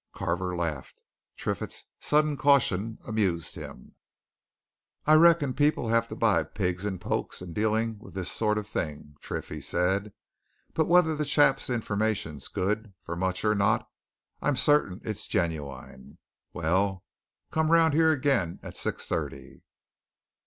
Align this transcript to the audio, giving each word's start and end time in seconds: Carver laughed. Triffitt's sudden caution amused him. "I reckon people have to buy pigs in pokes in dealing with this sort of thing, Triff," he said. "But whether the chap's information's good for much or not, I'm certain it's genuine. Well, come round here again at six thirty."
Carver 0.15 0.55
laughed. 0.55 1.03
Triffitt's 1.37 1.83
sudden 1.99 2.35
caution 2.35 2.97
amused 3.05 3.53
him. 3.53 3.93
"I 5.05 5.13
reckon 5.13 5.53
people 5.53 5.89
have 5.89 6.07
to 6.07 6.15
buy 6.15 6.41
pigs 6.41 6.87
in 6.87 6.97
pokes 6.97 7.39
in 7.39 7.53
dealing 7.53 7.99
with 7.99 8.15
this 8.15 8.31
sort 8.31 8.57
of 8.57 8.67
thing, 8.67 9.13
Triff," 9.21 9.49
he 9.53 9.61
said. 9.61 10.11
"But 10.73 10.87
whether 10.87 11.15
the 11.15 11.23
chap's 11.23 11.69
information's 11.69 12.47
good 12.47 12.93
for 13.03 13.15
much 13.15 13.45
or 13.45 13.53
not, 13.53 13.87
I'm 14.41 14.55
certain 14.55 15.01
it's 15.03 15.27
genuine. 15.27 16.17
Well, 16.51 17.03
come 17.51 17.69
round 17.71 17.93
here 17.93 18.11
again 18.11 18.57
at 18.63 18.75
six 18.75 19.07
thirty." 19.07 19.61